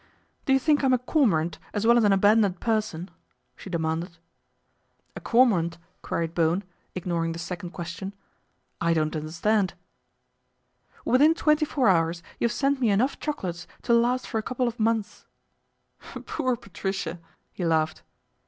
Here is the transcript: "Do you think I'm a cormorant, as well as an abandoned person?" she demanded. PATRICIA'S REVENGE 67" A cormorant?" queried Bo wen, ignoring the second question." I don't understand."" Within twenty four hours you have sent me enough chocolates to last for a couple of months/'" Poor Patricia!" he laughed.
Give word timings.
"Do 0.47 0.53
you 0.53 0.57
think 0.57 0.83
I'm 0.83 0.93
a 0.93 0.97
cormorant, 0.97 1.59
as 1.75 1.85
well 1.85 1.95
as 1.95 2.03
an 2.03 2.11
abandoned 2.11 2.59
person?" 2.59 3.11
she 3.55 3.69
demanded. 3.69 4.17
PATRICIA'S 5.13 5.13
REVENGE 5.13 5.13
67" 5.13 5.13
A 5.15 5.21
cormorant?" 5.29 5.77
queried 6.01 6.33
Bo 6.33 6.49
wen, 6.49 6.63
ignoring 6.95 7.31
the 7.33 7.37
second 7.37 7.69
question." 7.69 8.15
I 8.81 8.95
don't 8.95 9.15
understand."" 9.15 9.75
Within 11.05 11.35
twenty 11.35 11.65
four 11.65 11.87
hours 11.87 12.23
you 12.39 12.45
have 12.45 12.51
sent 12.51 12.81
me 12.81 12.89
enough 12.89 13.19
chocolates 13.19 13.67
to 13.83 13.93
last 13.93 14.25
for 14.27 14.39
a 14.39 14.41
couple 14.41 14.67
of 14.67 14.77
months/'" 14.79 15.27
Poor 16.25 16.55
Patricia!" 16.55 17.19
he 17.53 17.63
laughed. 17.63 18.01